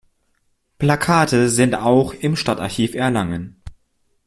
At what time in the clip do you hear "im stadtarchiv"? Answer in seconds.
2.15-2.95